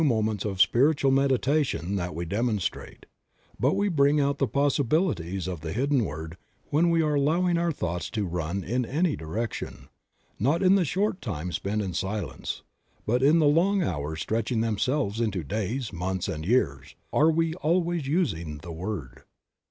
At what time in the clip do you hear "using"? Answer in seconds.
18.07-18.57